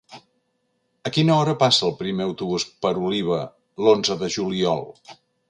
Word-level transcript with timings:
A 1.09 1.11
quina 1.17 1.35
hora 1.41 1.53
passa 1.63 1.85
el 1.89 1.93
primer 1.99 2.25
autobús 2.29 2.65
per 2.87 2.93
Oliva 3.11 3.39
l'onze 3.85 4.19
de 4.25 4.33
juliol? 4.39 4.85